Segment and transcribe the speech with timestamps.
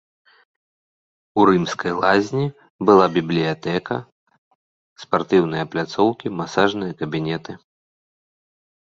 [1.39, 2.45] У рымскай лазні
[2.89, 3.95] была бібліятэка,
[5.03, 7.51] спартыўныя пляцоўкі, масажныя кабінеты.